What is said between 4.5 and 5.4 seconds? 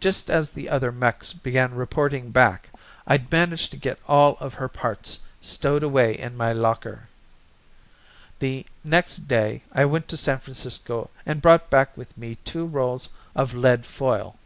her parts